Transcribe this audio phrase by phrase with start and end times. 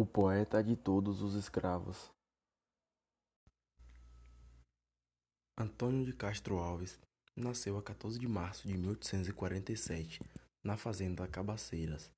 [0.00, 2.08] O poeta de todos os escravos.
[5.58, 7.00] Antônio de Castro Alves
[7.34, 10.22] nasceu a 14 de março de 1847,
[10.62, 12.12] na fazenda Cabaceiras,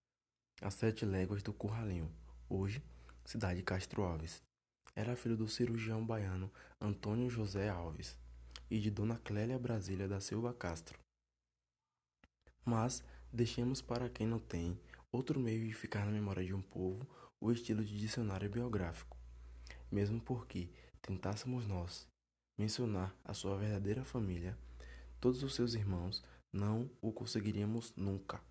[0.61, 2.15] a sete léguas do Curralinho,
[2.51, 2.83] hoje
[3.25, 4.43] cidade de Castro Alves.
[4.95, 8.15] Era filho do cirurgião baiano Antônio José Alves
[8.71, 10.99] e de Dona Clélia Brasília da Silva Castro.
[12.63, 13.03] Mas
[13.33, 14.79] deixemos para quem não tem
[15.11, 17.09] outro meio de ficar na memória de um povo
[17.41, 19.17] o estilo de dicionário biográfico,
[19.91, 20.69] mesmo porque
[21.01, 22.07] tentássemos nós
[22.59, 24.57] mencionar a sua verdadeira família,
[25.19, 26.23] todos os seus irmãos,
[26.53, 28.43] não o conseguiríamos nunca.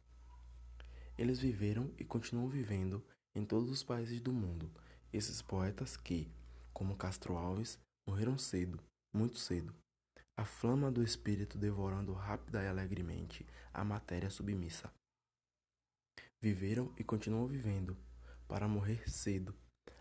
[1.16, 4.72] Eles viveram e continuam vivendo em todos os países do mundo,
[5.14, 6.28] esses poetas que,
[6.74, 8.80] como Castro Alves, morreram cedo,
[9.14, 9.76] muito cedo.
[10.36, 14.92] A flama do espírito devorando rápida e alegremente a matéria submissa.
[16.42, 17.98] Viveram e continuam vivendo,
[18.50, 19.56] para morrer cedo,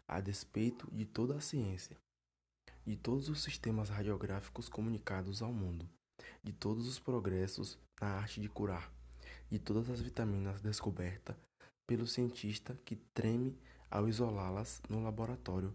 [0.09, 1.99] a despeito de toda a ciência,
[2.85, 5.87] de todos os sistemas radiográficos comunicados ao mundo,
[6.43, 8.91] de todos os progressos na arte de curar,
[9.51, 11.37] de todas as vitaminas descobertas
[11.87, 13.55] pelo cientista que treme
[13.91, 15.75] ao isolá-las no laboratório,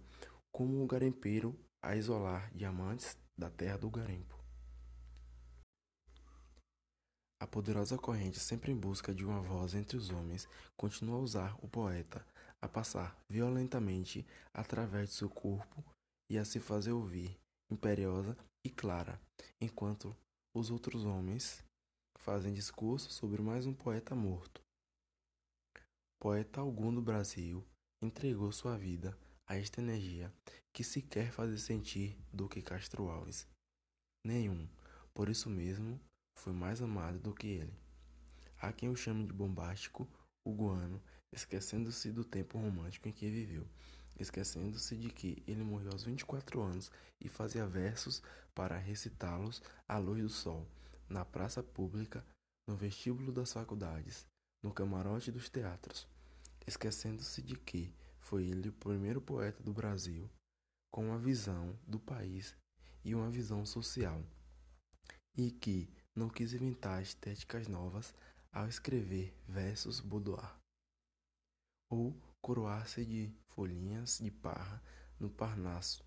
[0.51, 4.33] como o garimpeiro a isolar diamantes da terra do garimpo.
[7.39, 11.55] A poderosa corrente, sempre em busca de uma voz entre os homens, continua a usar
[11.61, 12.25] o poeta
[12.63, 15.83] a passar violentamente através de seu corpo
[16.31, 17.37] e a se fazer ouvir,
[17.69, 19.19] imperiosa e clara,
[19.59, 20.15] enquanto
[20.55, 21.61] os outros homens
[22.17, 24.61] fazem discurso sobre mais um poeta morto.
[26.21, 27.67] Poeta algum do Brasil
[28.01, 29.13] entregou sua vida
[29.45, 30.33] a esta energia
[30.71, 33.45] que se quer fazer sentir do que Castro Alves.
[34.25, 34.69] Nenhum,
[35.13, 35.99] por isso mesmo,
[36.39, 37.77] foi mais amado do que ele.
[38.57, 40.07] Há quem o chame de bombástico,
[40.47, 41.03] uguano
[41.33, 43.67] esquecendo-se do tempo romântico em que viveu,
[44.19, 48.21] esquecendo-se de que ele morreu aos 24 anos e fazia versos
[48.53, 50.67] para recitá-los à luz do sol,
[51.09, 52.23] na praça pública,
[52.67, 54.25] no vestíbulo das faculdades,
[54.61, 56.07] no camarote dos teatros,
[56.65, 60.29] esquecendo-se de que foi ele o primeiro poeta do Brasil
[60.91, 62.55] com uma visão do país
[63.03, 64.23] e uma visão social,
[65.35, 68.13] e que não quis inventar estéticas novas
[68.51, 70.62] ao escrever versos boudoir
[71.89, 74.81] ou coroar-se de folhinhas de parra
[75.19, 76.03] no Parnaso,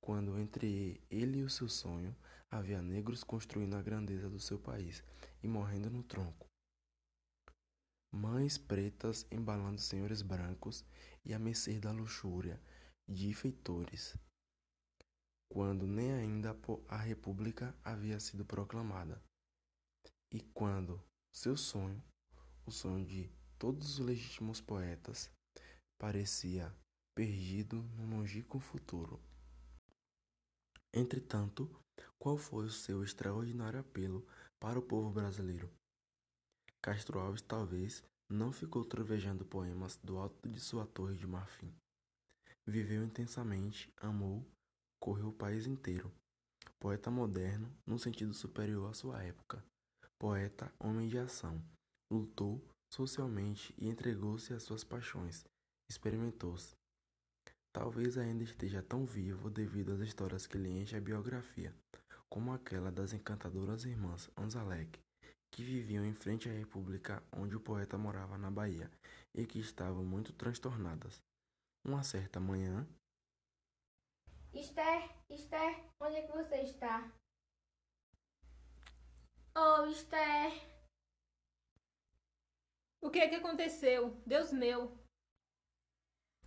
[0.00, 2.14] quando entre ele e o seu sonho
[2.50, 5.02] havia negros construindo a grandeza do seu país
[5.42, 6.46] e morrendo no tronco.
[8.12, 10.84] Mães pretas embalando senhores brancos
[11.24, 12.62] e a mercê da luxúria
[13.08, 14.16] de feitores,
[15.50, 16.56] quando nem ainda
[16.88, 19.20] a República havia sido proclamada,
[20.32, 21.02] e quando
[21.32, 22.02] seu sonho,
[22.64, 23.30] o sonho de
[23.64, 25.30] todos os legítimos poetas,
[25.98, 26.70] parecia
[27.14, 29.18] perdido no longínquo futuro.
[30.92, 31.74] Entretanto,
[32.18, 34.22] qual foi o seu extraordinário apelo
[34.60, 35.72] para o povo brasileiro?
[36.82, 41.74] Castro Alves talvez não ficou trovejando poemas do alto de sua torre de marfim.
[42.66, 44.46] Viveu intensamente, amou,
[45.00, 46.12] correu o país inteiro.
[46.78, 49.64] Poeta moderno no sentido superior à sua época.
[50.18, 51.64] Poeta homem de ação.
[52.12, 52.62] Lutou
[52.94, 55.44] socialmente e entregou-se às suas paixões.
[55.90, 56.76] Experimentou-se.
[57.72, 61.74] Talvez ainda esteja tão vivo devido às histórias que lhe enche a biografia,
[62.28, 65.00] como aquela das encantadoras irmãs Anzalek,
[65.50, 68.88] que viviam em frente à república onde o poeta morava na Bahia
[69.34, 71.20] e que estavam muito transtornadas.
[71.84, 72.86] Uma certa manhã.
[74.52, 77.12] Esther, Esther, onde é que você está?
[79.56, 80.73] Oh, Esther!
[83.04, 84.16] O que é que aconteceu?
[84.24, 84.90] Deus meu!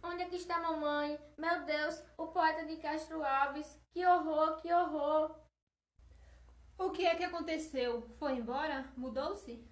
[0.01, 1.19] Onde é que está mamãe?
[1.37, 3.79] Meu Deus, o poeta de Castro Alves.
[3.91, 5.39] Que horror, que horror!
[6.79, 8.09] O que é que aconteceu?
[8.17, 8.91] Foi embora?
[8.97, 9.63] Mudou-se?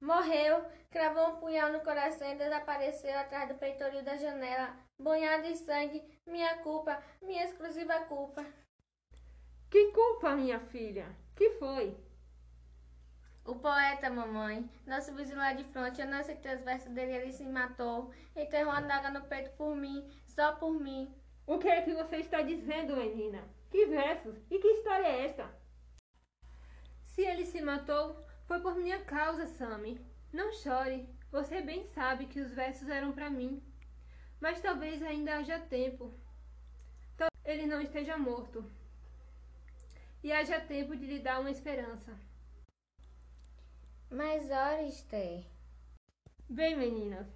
[0.00, 5.54] Morreu, cravou um punhal no coração e desapareceu atrás do peitoril da janela, banhado em
[5.54, 6.02] sangue.
[6.26, 8.44] Minha culpa, minha exclusiva culpa.
[9.70, 11.06] Que culpa, minha filha?
[11.36, 11.96] Que foi?
[13.44, 17.32] O poeta, mamãe, nosso vizinho lá de frente, eu não aceitei os versos dele, ele
[17.32, 21.12] se matou, enterrou a daga no peito por mim, só por mim.
[21.44, 23.42] O que é que você está dizendo, menina?
[23.68, 24.36] Que versos?
[24.48, 25.50] E que história é esta?
[27.02, 28.16] Se ele se matou,
[28.46, 30.00] foi por minha causa, Sammy.
[30.32, 31.08] Não chore.
[31.32, 33.60] Você bem sabe que os versos eram para mim.
[34.40, 36.14] Mas talvez ainda haja tempo.
[37.16, 38.64] Talvez ele não esteja morto.
[40.22, 42.16] E haja tempo de lhe dar uma esperança.
[44.12, 45.46] Mas ora, Esther.
[46.48, 47.26] Bem, meninas,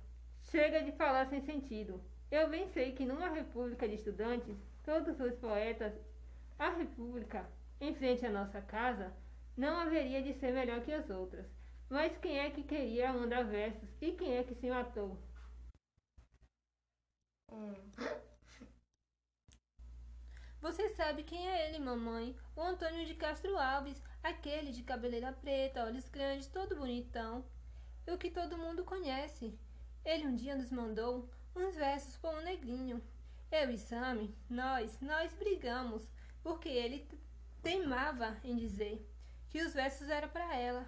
[0.51, 2.01] Chega de falar sem sentido.
[2.31, 5.93] Eu bem sei que numa república de estudantes, todos os poetas,
[6.59, 7.51] a república,
[7.81, 9.13] em frente à nossa casa,
[9.57, 11.47] não haveria de ser melhor que as outras.
[11.89, 15.19] Mas quem é que queria mandar versos e quem é que se matou?
[17.51, 17.75] Hum.
[20.61, 22.37] Você sabe quem é ele, mamãe?
[22.55, 27.45] O Antônio de Castro Alves, aquele de cabeleira preta, olhos grandes, todo bonitão.
[28.07, 29.59] O que todo mundo conhece.
[30.05, 33.03] Ele um dia nos mandou uns versos para um negrinho.
[33.51, 36.09] Eu e Sammy, nós, nós brigamos,
[36.43, 37.09] porque ele
[37.63, 39.09] teimava em dizer
[39.49, 40.85] que os versos eram para ela.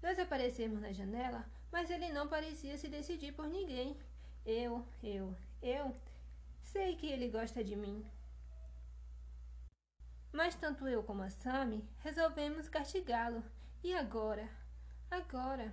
[0.00, 3.96] Nós aparecemos na janela, mas ele não parecia se decidir por ninguém.
[4.46, 5.94] Eu, eu, eu
[6.62, 8.04] sei que ele gosta de mim.
[10.32, 13.42] Mas tanto eu como a Sammy resolvemos castigá-lo.
[13.82, 14.48] E agora?
[15.10, 15.72] Agora.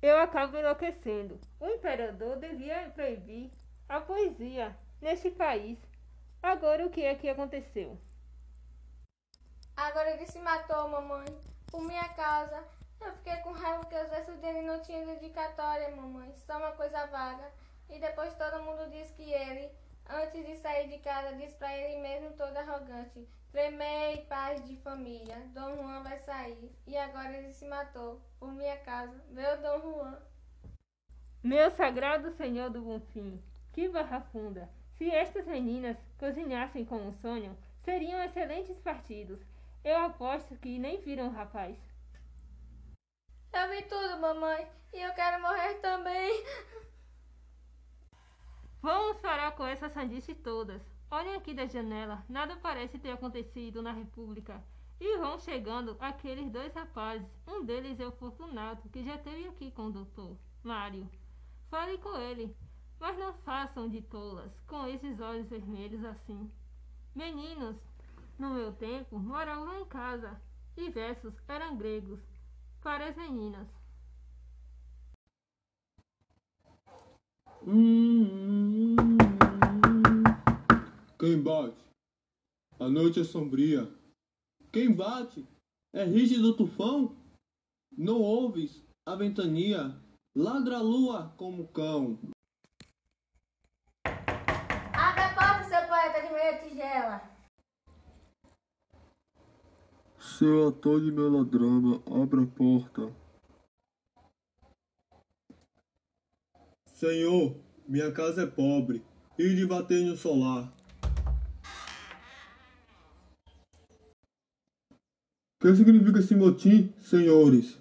[0.00, 1.40] Eu acabo enlouquecendo.
[1.60, 3.52] O imperador devia proibir
[3.88, 5.78] a poesia neste país.
[6.42, 7.96] Agora o que é que aconteceu?
[9.76, 11.26] Agora ele se matou, mamãe.
[11.66, 12.64] Por minha causa.
[13.00, 16.34] Eu fiquei com raiva porque os versos dele não tinham dedicatória, mamãe.
[16.36, 17.50] Só uma coisa vaga.
[17.92, 19.70] E depois todo mundo diz que ele,
[20.08, 25.36] antes de sair de casa, disse para ele mesmo todo arrogante: Tremei, paz de família.
[25.52, 26.72] Dom Juan vai sair.
[26.86, 28.18] E agora ele se matou.
[28.40, 29.22] Por minha casa.
[29.28, 30.18] Meu Dom Juan.
[31.42, 33.42] Meu sagrado Senhor do Bonfim,
[33.72, 34.70] que barra funda!
[34.96, 39.40] Se estas meninas cozinhassem como sonho, seriam excelentes partidos.
[39.84, 41.76] Eu aposto que nem viram o rapaz.
[43.52, 44.66] Eu vi tudo, mamãe.
[44.94, 46.42] E eu quero morrer também.
[48.82, 50.82] Vamos parar com essas sandices todas.
[51.08, 52.24] Olhem aqui da janela.
[52.28, 54.60] Nada parece ter acontecido na República.
[55.00, 57.28] E vão chegando aqueles dois rapazes.
[57.46, 61.08] Um deles é o Fortunato, que já esteve aqui com o doutor Mário.
[61.70, 62.56] Fale com ele.
[62.98, 66.50] Mas não façam de tolas, com esses olhos vermelhos assim.
[67.14, 67.76] Meninos,
[68.36, 70.40] no meu tempo, moravam em casa,
[70.76, 72.20] e versos eram gregos,
[72.80, 73.68] para as meninas.
[77.64, 78.96] Hum,
[81.16, 81.76] Quem bate?
[82.80, 83.88] A noite é sombria.
[84.72, 85.46] Quem bate?
[85.94, 87.14] É rígido tufão?
[87.96, 89.94] Não ouves a ventania?
[90.36, 92.18] Ladra a lua como cão.
[94.04, 97.22] Abre a porta, seu poeta de meia tigela.
[100.18, 103.21] Seu ator de melodrama, abra a porta.
[107.02, 107.56] Senhor,
[107.88, 109.02] minha casa é pobre,
[109.36, 110.72] e de bater no solar.
[115.56, 117.76] O que significa esse motim, senhores?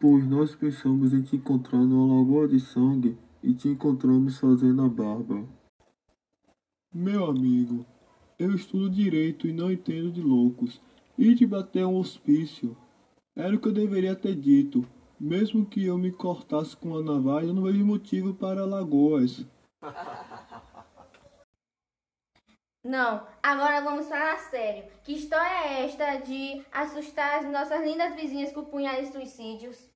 [0.00, 4.88] Pois nós pensamos em te encontrar numa lagoa de sangue e te encontramos fazendo a
[4.88, 5.46] barba.
[6.92, 7.86] Meu amigo,
[8.36, 10.80] eu estudo direito e não entendo de loucos.
[11.16, 12.76] E de bater um hospício.
[13.36, 14.84] Era o que eu deveria ter dito.
[15.22, 19.46] Mesmo que eu me cortasse com a navalha, eu não vejo motivo para lagoas.
[22.82, 24.90] Não, agora vamos falar sério.
[25.04, 29.88] Que história é esta de assustar as nossas lindas vizinhas com punhais de suicídios?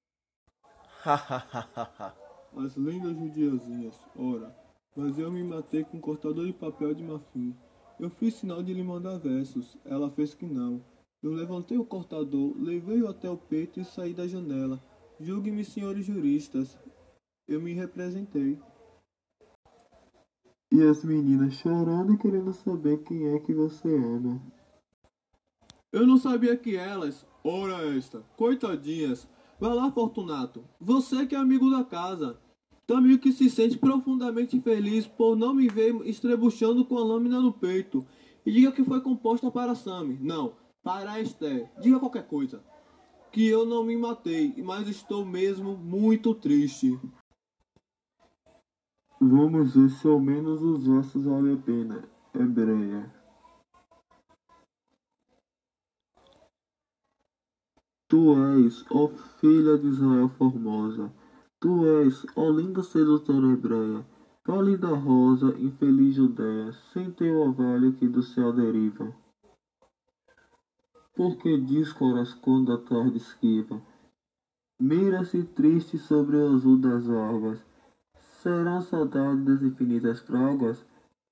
[2.56, 4.56] As lendas judiazinhas, ora.
[4.94, 7.52] Mas eu me matei com um cortador de papel de marfim.
[7.98, 9.76] Eu fiz sinal de lhe mandar versos.
[9.84, 10.80] Ela fez que não.
[11.20, 14.80] Eu levantei o cortador, levei-o até o peito e saí da janela.
[15.18, 16.78] Julguem-me, senhores juristas.
[17.48, 18.58] Eu me representei.
[20.70, 24.42] E as meninas chorando e querendo saber quem é que você ama.
[25.90, 29.26] Eu não sabia que elas, ora esta, coitadinhas.
[29.58, 30.62] Vai lá, Fortunato.
[30.78, 32.38] Você que é amigo da casa.
[32.86, 37.52] Também que se sente profundamente feliz por não me ver estrebuchando com a lâmina no
[37.52, 38.04] peito.
[38.44, 40.18] E diga que foi composta para Sammy.
[40.20, 41.70] Não, para Esther.
[41.80, 42.62] Diga qualquer coisa.
[43.36, 46.98] Que eu não me matei, mas estou mesmo muito triste.
[49.20, 52.08] Vamos ver se ao menos os versos valem a pena.
[52.32, 53.12] Hebreia.
[58.08, 59.06] Tu és, ó
[59.38, 61.12] filha de Israel formosa,
[61.60, 64.06] tu és, ó linda sedutora hebreia,
[64.42, 69.14] pálida rosa, infeliz Judéia, sem teu orvalho que do céu deriva.
[71.16, 73.80] Porque díscoras quando a tarde esquiva,
[74.78, 77.64] mira-se triste sobre o azul das águas,
[78.14, 80.84] serão saudades das infinitas pragas,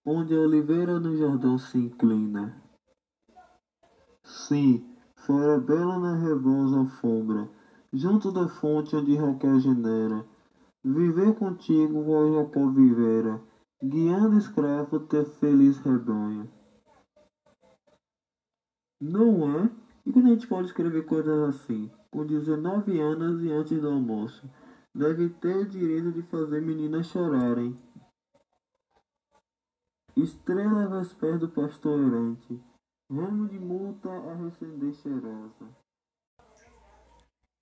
[0.03, 2.59] onde a oliveira no Jordão se inclina.
[4.23, 4.83] Sim,
[5.17, 7.47] fora bela na revosa alfombra,
[7.93, 10.25] junto da fonte onde Raquel genera.
[10.83, 13.39] Viver contigo, ó Jacó vivera,
[13.83, 16.54] guiando escravo teu feliz rebanho.
[19.01, 19.71] Não é?
[20.07, 21.91] E quando a gente pode escrever coisas assim?
[22.11, 24.49] Com 19 anos e antes do almoço.
[24.95, 27.77] Deve ter o direito de fazer meninas chorarem.
[30.17, 32.61] Estrela véspera do pastor errante.
[33.11, 35.69] Ramo de multa a recender cheirosa.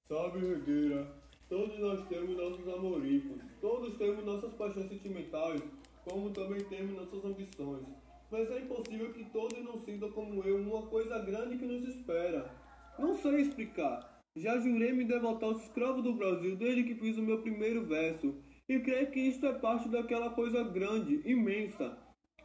[0.07, 1.11] Sabe, Regueira,
[1.49, 5.63] todos nós temos nossos amoricos, todos temos nossas paixões sentimentais,
[6.05, 7.87] como também temos nossas ambições.
[8.33, 12.51] Mas é impossível que todos não sintam como eu uma coisa grande que nos espera.
[12.99, 14.23] Não sei explicar.
[14.35, 18.35] Já jurei me devotar aos escravos do Brasil desde que fiz o meu primeiro verso,
[18.67, 21.99] e creio que isto é parte daquela coisa grande, imensa.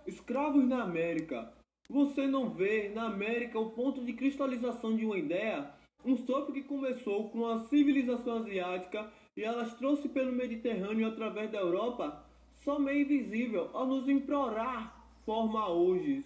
[0.06, 1.54] Escravos na América.
[1.90, 5.72] Você não vê na América o ponto de cristalização de uma ideia?
[6.04, 11.60] Um sopro que começou com a civilização asiática e elas trouxe pelo Mediterrâneo através da
[11.60, 14.97] Europa, só meio invisível, a nos implorar
[15.28, 16.26] forma hoje.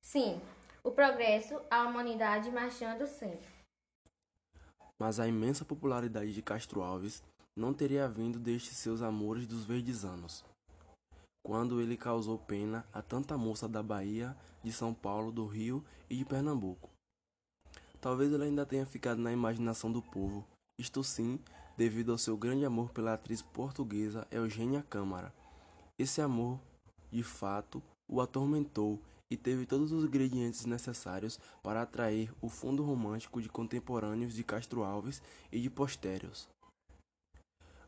[0.00, 0.40] Sim,
[0.84, 3.48] o progresso, a humanidade marchando sempre.
[4.96, 7.20] Mas a imensa popularidade de Castro Alves
[7.56, 10.44] não teria vindo destes seus amores dos verdes anos,
[11.44, 16.16] quando ele causou pena a tanta moça da Bahia, de São Paulo, do Rio e
[16.16, 16.88] de Pernambuco.
[18.00, 20.46] Talvez ele ainda tenha ficado na imaginação do povo,
[20.78, 21.40] isto sim,
[21.76, 25.34] devido ao seu grande amor pela atriz portuguesa Eugênia Câmara.
[25.98, 26.60] Esse amor,
[27.10, 29.00] de fato, o atormentou
[29.30, 34.84] e teve todos os ingredientes necessários para atrair o fundo romântico de contemporâneos de Castro
[34.84, 36.48] Alves e de postérios.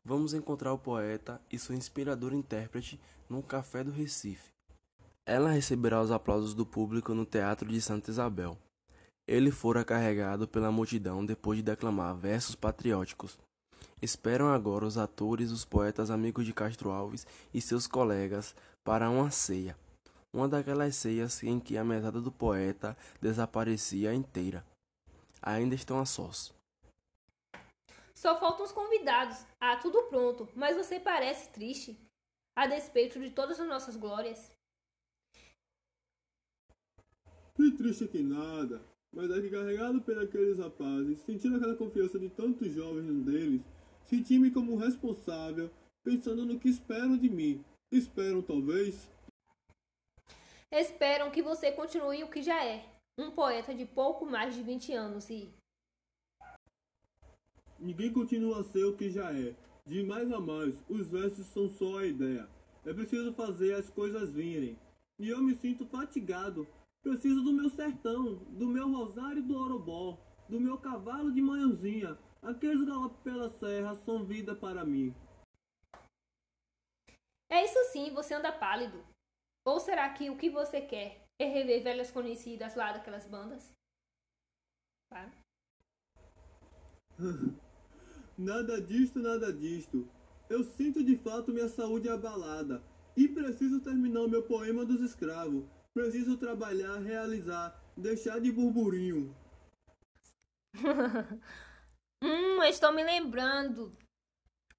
[0.05, 2.99] Vamos encontrar o poeta e sua inspiradora intérprete
[3.29, 4.51] num café do Recife.
[5.27, 8.57] Ela receberá os aplausos do público no Teatro de Santa Isabel.
[9.27, 13.39] Ele fora carregado pela multidão depois de declamar versos patrióticos.
[14.01, 18.55] Esperam agora os atores, os poetas amigos de Castro Alves e seus colegas
[18.85, 19.77] para uma ceia.
[20.33, 24.65] Uma daquelas ceias em que a mesada do poeta desaparecia inteira.
[25.43, 26.53] Ainda estão a sós.
[28.15, 29.47] Só faltam os convidados.
[29.61, 31.97] Ah, tudo pronto, mas você parece triste,
[32.57, 34.51] a despeito de todas as nossas glórias.
[37.55, 38.81] Que triste que nada.
[39.13, 43.63] Mas é que carregado por aqueles rapazes, sentindo aquela confiança de tantos jovens num deles,
[44.05, 45.71] senti-me como responsável,
[46.05, 47.65] pensando no que esperam de mim.
[47.91, 49.11] Esperam, talvez?
[50.71, 52.85] Esperam que você continue o que já é,
[53.17, 55.49] um poeta de pouco mais de 20 anos e.
[57.79, 59.55] Ninguém continua a ser o que já é.
[59.87, 62.47] De mais a mais, os versos são só a ideia.
[62.85, 64.79] É preciso fazer as coisas virem.
[65.19, 66.67] E eu me sinto fatigado.
[67.03, 72.19] Preciso do meu sertão, do meu rosário do Orobó, do meu cavalo de manhãzinha.
[72.43, 75.15] Aqueles galopes pela serra são vida para mim.
[77.51, 79.05] É isso sim, você anda pálido.
[79.65, 83.73] Ou será que o que você quer é rever velhas conhecidas lá daquelas bandas?
[85.11, 85.31] Tá?
[88.37, 90.09] nada disto, nada disto.
[90.49, 92.83] Eu sinto de fato minha saúde abalada
[93.17, 95.65] e preciso terminar o meu poema dos escravos.
[95.95, 99.35] Preciso trabalhar, realizar, deixar de burburinho.
[102.23, 103.97] hum, estou me lembrando.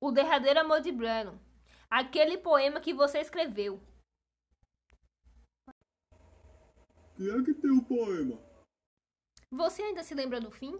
[0.01, 1.39] O derradeiro amor de Brennan.
[1.89, 3.81] Aquele poema que você escreveu.
[7.17, 8.39] Que é que tem o poema?
[9.51, 10.79] Você ainda se lembra do fim?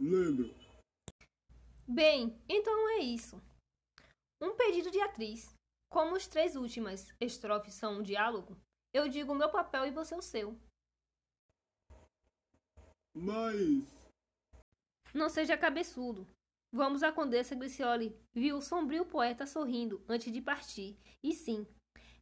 [0.00, 0.52] Lembro.
[1.86, 3.40] Bem, então é isso.
[4.40, 5.54] Um pedido de atriz.
[5.92, 8.56] Como as três últimas estrofes são um diálogo,
[8.94, 10.58] eu digo o meu papel e você o seu.
[13.14, 13.84] Mas.
[15.12, 16.26] Não seja cabeçudo.
[16.72, 18.18] Vamos à Condessa Glicioli.
[18.32, 20.96] Viu o sombrio poeta sorrindo antes de partir.
[21.22, 21.66] E sim,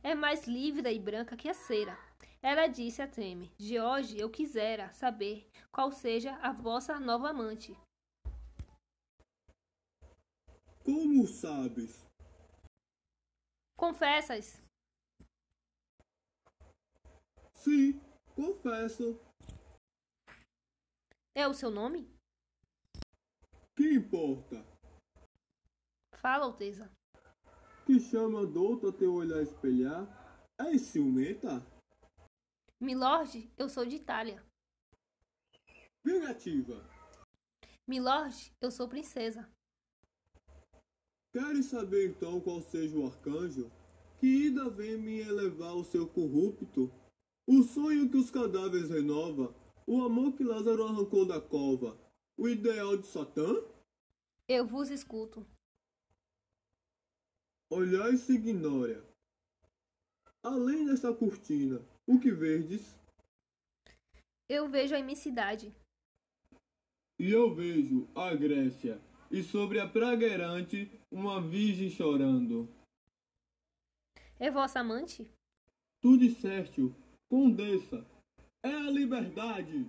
[0.03, 1.97] é mais lívida e branca que a cera.
[2.43, 7.79] Ela disse a Treme: George, eu quisera saber qual seja a vossa nova amante.
[10.83, 12.10] Como sabes?
[13.81, 14.63] Confessas?
[17.55, 17.99] Sim,
[18.37, 19.19] confesso.
[21.35, 22.07] É o seu nome?
[23.75, 24.63] Que importa?
[26.17, 26.93] Fala, Alteza.
[27.87, 30.05] Que chama douto teu olhar espelhar?
[30.59, 31.67] É ciumenta?
[32.79, 34.45] Milord, eu sou de Itália.
[36.05, 36.87] Vingativa.
[37.89, 39.51] Milord, eu sou princesa.
[41.33, 43.71] Queres saber então qual seja o arcanjo?
[44.19, 46.91] Que ida vem me elevar o seu corrupto?
[47.47, 49.55] O sonho que os cadáveres renova,
[49.87, 51.99] O amor que Lázaro arrancou da cova,
[52.37, 53.57] o ideal de Satã?
[54.47, 55.45] Eu vos escuto.
[57.69, 59.03] Olhai-se ignória.
[60.43, 62.83] Além desta cortina, o que verdes?
[64.49, 65.75] Eu vejo a imensidade.
[67.19, 72.69] E eu vejo a Grécia, e sobre a praga errante, uma virgem chorando.
[74.39, 75.31] É vossa amante?
[76.01, 76.95] Tu disseste-o,
[77.29, 78.05] condessa,
[78.63, 79.87] é a liberdade.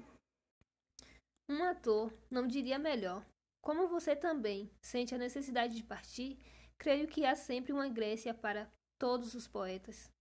[1.49, 3.25] Um ator não diria melhor.
[3.61, 6.37] Como você também sente a necessidade de partir,
[6.77, 10.11] creio que há sempre uma Grécia para todos os poetas.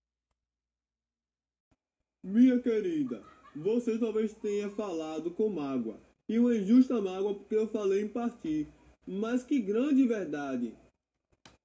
[2.22, 3.24] Minha querida,
[3.54, 5.98] você talvez tenha falado com mágoa,
[6.28, 8.68] e uma injusta mágoa porque eu falei em partir.
[9.12, 10.72] Mas que grande verdade!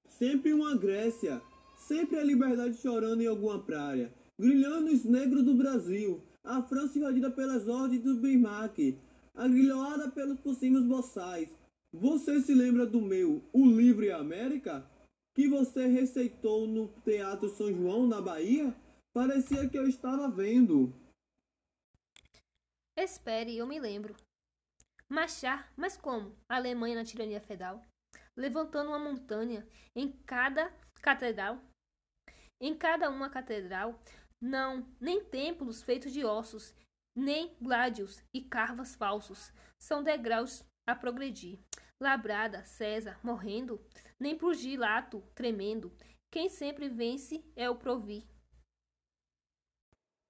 [0.08, 1.40] Sempre uma Grécia,
[1.78, 7.30] sempre a liberdade chorando em alguma praia, grilhando os negros do Brasil, a França invadida
[7.30, 8.98] pelas ordens do Bismarck,
[9.36, 11.48] agrilhoada pelos possíveis boçais.
[11.94, 14.84] Você se lembra do meu O Livre América?
[15.36, 18.75] Que você receitou no Teatro São João, na Bahia?
[19.14, 20.92] Parecia que eu estava vendo.
[22.98, 24.16] Espere, eu me lembro.
[25.10, 26.36] Marchar, mas como?
[26.50, 27.82] A Alemanha na tirania feudal?
[28.36, 31.62] Levantando uma montanha em cada catedral?
[32.60, 34.00] Em cada uma catedral,
[34.42, 36.74] não, nem templos feitos de ossos,
[37.16, 39.52] nem gládios e carvas falsos.
[39.80, 41.60] São degraus a progredir.
[42.02, 43.80] Labrada, César, morrendo,
[44.20, 45.96] nem por gilato, tremendo.
[46.32, 48.28] Quem sempre vence é o provir.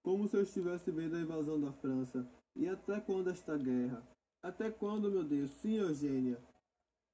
[0.03, 2.29] Como se eu estivesse vendo a invasão da França.
[2.55, 4.14] E até quando esta guerra?
[4.45, 5.49] Até quando, meu Deus?
[5.53, 6.37] Sim, Eugênia.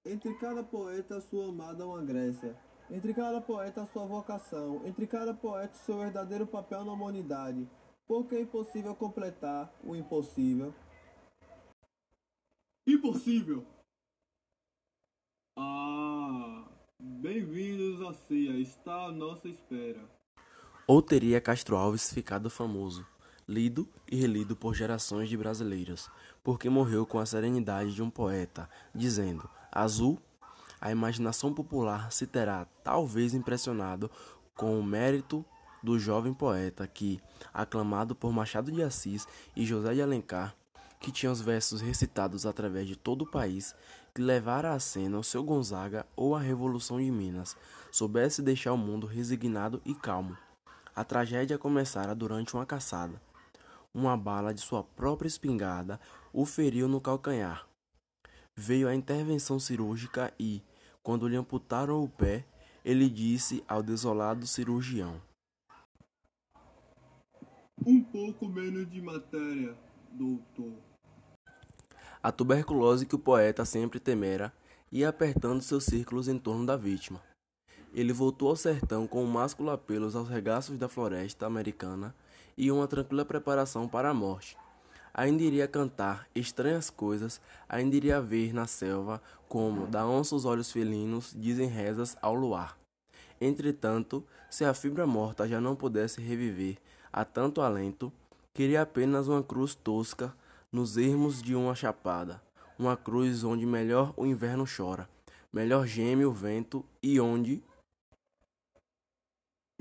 [0.06, 2.60] Entre cada poeta, a sua amada uma Grécia.
[2.90, 4.86] Entre cada poeta, a sua vocação.
[4.86, 7.66] Entre cada poeta, seu verdadeiro papel na humanidade.
[8.06, 10.74] Porque é impossível completar o impossível.
[12.86, 13.66] Impossível!
[15.58, 16.68] Ah,
[17.00, 18.60] bem-vindos à ceia.
[18.60, 20.04] Está à nossa espera.
[20.86, 23.08] Ou teria Castro Alves ficado famoso,
[23.48, 26.10] lido e relido por gerações de brasileiros,
[26.44, 30.20] porque morreu com a serenidade de um poeta, dizendo: Azul,
[30.80, 34.10] a imaginação popular se terá talvez impressionado
[34.56, 35.46] com o mérito
[35.82, 37.20] do jovem poeta que,
[37.54, 40.56] aclamado por Machado de Assis e José de Alencar,
[41.00, 43.76] que tinha os versos recitados através de todo o país,
[44.14, 47.56] que levara à cena o seu Gonzaga ou a Revolução de Minas,
[47.92, 50.38] soubesse deixar o mundo resignado e calmo.
[50.96, 53.22] A tragédia começara durante uma caçada.
[53.94, 56.00] Uma bala de sua própria espingarda
[56.32, 57.68] o feriu no calcanhar.
[58.56, 60.64] Veio a intervenção cirúrgica e,
[61.04, 62.46] quando lhe amputaram o pé,
[62.86, 65.22] ele disse ao desolado cirurgião:
[67.86, 69.78] Um pouco menos de matéria,
[70.12, 70.74] doutor.
[72.24, 74.54] A tuberculose que o poeta sempre temera
[74.92, 77.22] ia apertando seus círculos em torno da vítima.
[77.94, 82.16] Ele voltou ao sertão com um másculo apelos aos regaços da floresta americana
[82.58, 84.58] e uma tranquila preparação para a morte.
[85.14, 90.72] Ainda iria cantar estranhas coisas, ainda iria ver na selva como da onça os olhos
[90.72, 92.78] felinos dizem rezas ao luar.
[93.40, 96.78] Entretanto, se a fibra morta já não pudesse reviver
[97.12, 98.14] a tanto alento,
[98.54, 100.34] queria apenas uma cruz tosca
[100.72, 102.42] nos ermos de uma chapada,
[102.80, 105.10] uma cruz onde melhor o inverno chora,
[105.52, 107.62] melhor geme o vento e onde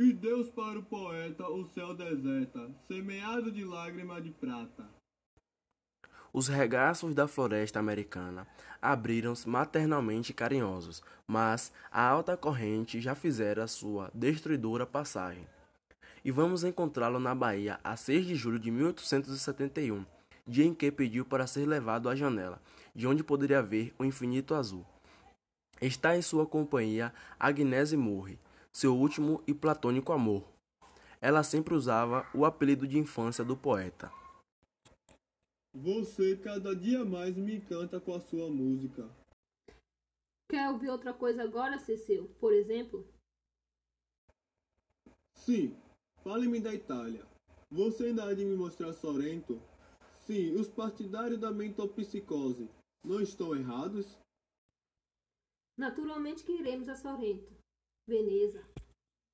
[0.00, 4.88] E Deus para o poeta o céu deserta, semeado de lágrima de prata.
[6.32, 8.46] os regaços da floresta americana
[8.80, 15.46] abriram-se maternalmente carinhosos, mas a alta corrente já fizera sua destruidora passagem.
[16.24, 20.06] E vamos encontrá-lo na Bahia a 6 de julho de 1871,
[20.46, 22.58] dia em que pediu para ser levado à janela,
[22.94, 24.86] de onde poderia ver o infinito azul.
[25.78, 28.38] Está em sua companhia Agnese Murray,
[28.74, 30.48] seu último e platônico amor.
[31.20, 34.11] Ela sempre usava o apelido de infância do poeta.
[35.74, 39.09] Você cada dia mais me encanta com a sua música.
[40.50, 42.28] Quer ouvir outra coisa agora, Cecil?
[42.40, 43.06] Por exemplo?
[45.37, 45.76] Sim,
[46.24, 47.24] fale-me da Itália.
[47.70, 49.62] Você ainda há de me mostrar Sorrento?
[50.26, 52.68] Sim, os partidários da mentopsicose
[53.04, 54.18] não estão errados?
[55.78, 57.56] Naturalmente que iremos a Sorrento,
[58.11, 58.61] Veneza,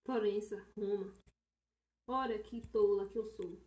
[0.05, 1.17] Florença, Roma.
[2.07, 3.59] Ora, que tola que eu sou.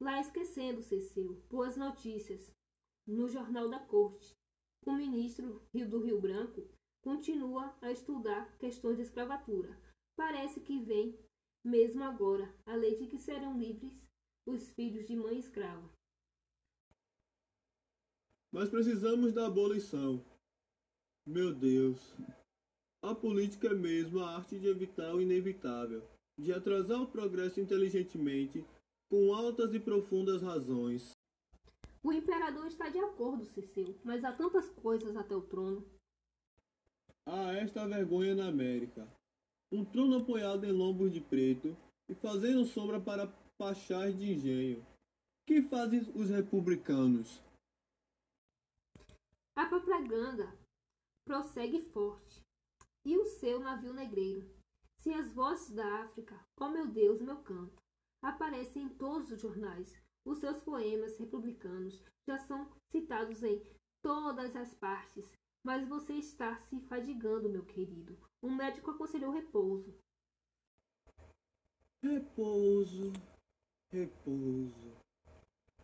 [0.00, 2.54] Lá esquecendo, Cecil, boas notícias.
[3.04, 4.32] No Jornal da Corte,
[4.86, 6.70] o ministro do Rio Branco
[7.02, 9.76] continua a estudar questões de escravatura.
[10.16, 11.18] Parece que vem,
[11.64, 13.92] mesmo agora, a lei de que serão livres
[14.46, 15.92] os filhos de mãe escrava.
[18.52, 20.24] mas precisamos da abolição.
[21.26, 21.98] Meu Deus.
[23.02, 26.02] A política é mesmo a arte de evitar o inevitável,
[26.38, 28.64] de atrasar o progresso inteligentemente,
[29.10, 31.12] com altas e profundas razões.
[32.02, 35.84] O imperador está de acordo, Cecil, mas há tantas coisas até o trono.
[37.26, 39.08] Há esta vergonha na América.
[39.72, 41.76] Um trono apoiado em lombos de preto
[42.08, 43.26] e fazendo sombra para
[43.58, 44.86] pachás de engenho.
[45.46, 47.40] Que fazem os republicanos?
[49.56, 50.56] A propaganda
[51.24, 52.45] prossegue forte.
[53.06, 54.44] E o seu navio negreiro.
[54.98, 57.80] Se as vozes da África, ó oh meu Deus, meu canto,
[58.20, 63.62] aparecem em todos os jornais, os seus poemas republicanos já são citados em
[64.02, 65.24] todas as partes.
[65.62, 68.18] Mas você está se fadigando, meu querido.
[68.42, 69.96] Um médico aconselhou repouso.
[72.02, 73.12] Repouso,
[73.92, 74.96] repouso.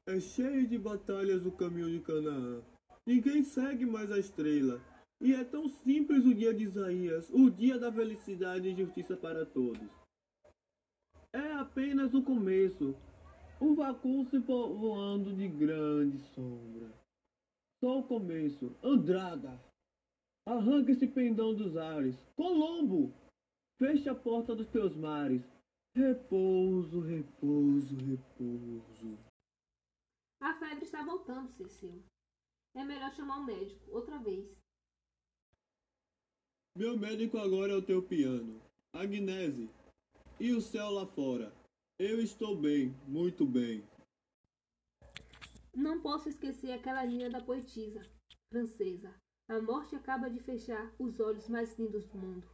[0.06, 2.64] É cheio de batalhas o caminho de Canaã.
[3.06, 4.80] Ninguém segue mais a estrela.
[5.22, 9.46] E é tão simples o dia de Isaías, o dia da felicidade e justiça para
[9.46, 9.88] todos.
[11.32, 12.96] É apenas o começo,
[13.60, 16.90] um vácuo se povoando de grande sombra.
[17.78, 18.74] Só o começo.
[18.82, 19.60] Andrada!
[20.44, 22.16] Arranca esse pendão dos ares.
[22.34, 23.14] Colombo!
[23.78, 25.42] Feche a porta dos teus mares.
[25.94, 29.18] Repouso, repouso, repouso.
[30.40, 32.02] A febre está voltando, Cecil.
[32.74, 34.61] É melhor chamar um médico, outra vez.
[36.74, 38.58] Meu médico agora é o teu piano.
[38.94, 39.68] Agnese.
[40.40, 41.54] E o céu lá fora?
[41.98, 43.84] Eu estou bem, muito bem.
[45.74, 48.00] Não posso esquecer aquela linha da poetisa
[48.50, 49.14] francesa.
[49.50, 52.48] A morte acaba de fechar os olhos mais lindos do mundo.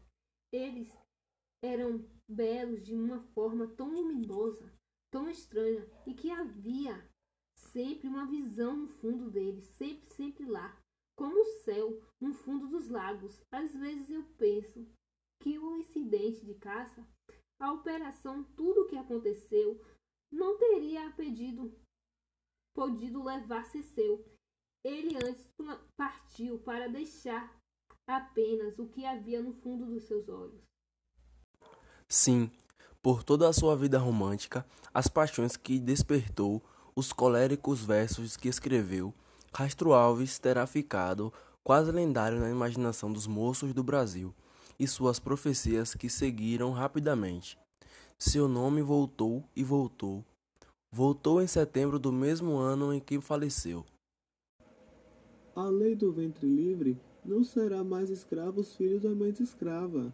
[0.53, 0.89] Eles
[1.63, 4.69] eram belos de uma forma tão luminosa,
[5.13, 7.09] tão estranha, e que havia
[7.55, 10.77] sempre uma visão no fundo deles, sempre, sempre lá,
[11.19, 13.43] como o céu no fundo dos lagos.
[13.51, 14.87] Às vezes eu penso
[15.43, 17.05] que o incidente de caça,
[17.61, 19.85] a operação, tudo o que aconteceu,
[20.33, 21.77] não teria pedido,
[22.73, 24.25] podido levar-se seu.
[24.85, 25.45] Ele antes
[25.97, 27.53] partiu para deixar
[28.07, 30.63] apenas o que havia no fundo dos seus olhos.
[32.09, 32.51] Sim,
[33.03, 36.63] por toda a sua vida romântica, as paixões que despertou,
[36.95, 39.13] os coléricos versos que escreveu,
[39.53, 41.33] Castro Alves terá ficado
[41.65, 44.35] quase lendário na imaginação dos moços do Brasil
[44.79, 47.59] e suas profecias que seguiram rapidamente.
[48.19, 50.25] Seu nome voltou e voltou.
[50.91, 53.85] Voltou em setembro do mesmo ano em que faleceu.
[55.55, 60.13] A lei do ventre livre não será mais escravos filhos da mãe escrava.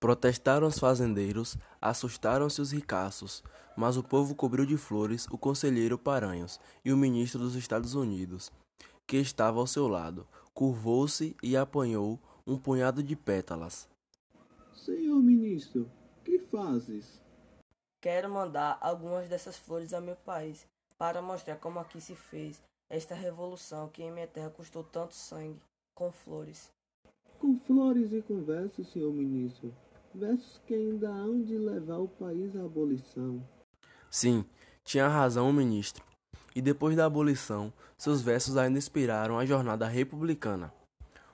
[0.00, 3.44] Protestaram os fazendeiros, assustaram-se os ricaços,
[3.76, 8.50] mas o povo cobriu de flores o conselheiro Paranhos e o ministro dos Estados Unidos,
[9.06, 13.90] que estava ao seu lado, curvou-se e apanhou um punhado de pétalas.
[14.72, 15.90] Senhor ministro,
[16.24, 17.20] que fazes?
[18.00, 23.14] Quero mandar algumas dessas flores ao meu país, para mostrar como aqui se fez esta
[23.14, 25.60] revolução que em minha terra custou tanto sangue,
[25.94, 26.72] com flores.
[27.38, 29.70] Com flores e com versos, senhor ministro
[30.14, 33.42] versos que ainda hão de levar o país à abolição.
[34.10, 34.44] Sim,
[34.84, 36.04] tinha razão o ministro.
[36.54, 40.72] E depois da abolição, seus versos ainda inspiraram a jornada republicana.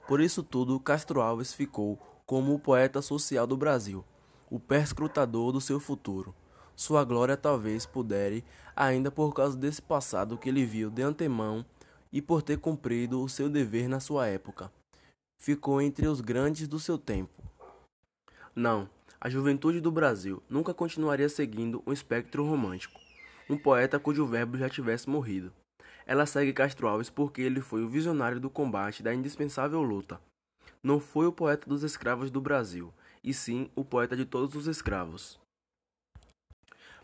[0.07, 4.05] Por isso tudo, Castro Alves ficou como o poeta social do Brasil,
[4.51, 6.35] o perscrutador do seu futuro.
[6.75, 11.65] Sua glória talvez pudere, ainda por causa desse passado que ele viu de antemão
[12.13, 14.71] e por ter cumprido o seu dever na sua época.
[15.39, 17.43] Ficou entre os grandes do seu tempo.
[18.59, 18.89] Não,
[19.21, 22.99] a juventude do Brasil nunca continuaria seguindo um espectro romântico,
[23.51, 25.53] um poeta cujo verbo já tivesse morrido.
[26.07, 30.19] Ela segue Castro Alves porque ele foi o visionário do combate da indispensável luta.
[30.83, 34.67] Não foi o poeta dos escravos do Brasil, e sim o poeta de todos os
[34.67, 35.39] escravos.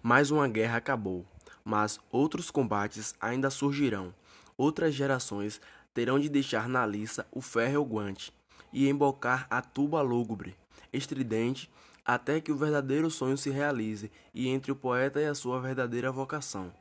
[0.03, 1.27] Mais uma guerra acabou,
[1.63, 4.15] mas outros combates ainda surgirão.
[4.57, 5.61] Outras gerações
[5.93, 8.33] terão de deixar na liça o ferro guante
[8.73, 10.57] e embocar a tuba lúgubre
[10.93, 11.71] estridente,
[12.05, 16.11] até que o verdadeiro sonho se realize e entre o poeta e a sua verdadeira
[16.11, 16.73] vocação,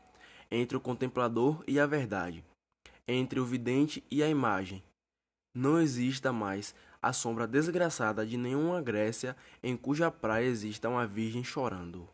[0.50, 2.44] entre o contemplador e a verdade,
[3.08, 4.84] entre o vidente e a imagem.
[5.54, 11.44] Não exista mais a sombra desgraçada de nenhuma Grécia em cuja praia exista uma virgem
[11.44, 12.08] chorando.